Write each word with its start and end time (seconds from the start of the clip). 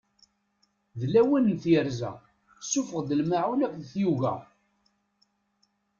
D 0.99 1.01
lawan 1.13 1.45
n 1.53 1.55
tyerza, 1.63 2.11
suffeɣ-d 2.61 3.09
lmaɛun 3.19 3.65
akked 3.65 3.83
tyuga! 3.91 4.33